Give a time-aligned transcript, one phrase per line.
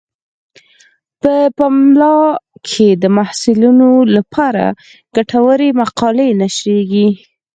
[1.21, 2.17] په پملا
[2.67, 4.65] کې د محصلینو لپاره
[5.15, 7.07] ګټورې مقالې نشریږي.